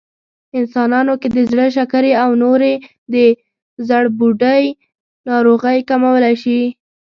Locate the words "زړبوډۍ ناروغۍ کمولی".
3.87-6.35